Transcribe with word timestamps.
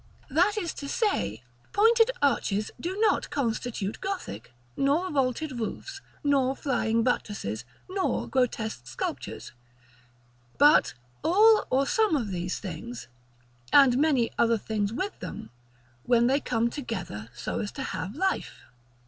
That 0.31 0.57
is 0.57 0.73
to 0.81 0.89
say, 0.89 1.43
pointed 1.73 2.09
arches 2.23 2.71
do 2.81 2.99
not 2.99 3.29
constitute 3.29 4.01
Gothic, 4.01 4.51
nor 4.75 5.11
vaulted 5.11 5.59
roofs, 5.59 6.01
nor 6.23 6.55
flying 6.55 7.03
buttresses, 7.03 7.65
nor 7.87 8.27
grotesque 8.27 8.87
sculptures; 8.87 9.51
but 10.57 10.95
all 11.23 11.67
or 11.69 11.85
some 11.85 12.15
of 12.15 12.31
these 12.31 12.57
things, 12.57 13.09
and 13.71 13.95
many 13.99 14.31
other 14.39 14.57
things 14.57 14.91
with 14.91 15.19
them, 15.19 15.51
when 16.01 16.25
they 16.25 16.39
come 16.39 16.71
together 16.71 17.29
so 17.35 17.59
as 17.59 17.71
to 17.73 17.83
have 17.83 18.15
life. 18.15 18.63